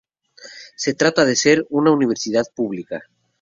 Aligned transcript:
Se 0.75 0.95
trata 0.95 1.25
de 1.25 1.35
una 1.69 1.91
universidad 1.91 2.45
pública. 2.55 3.01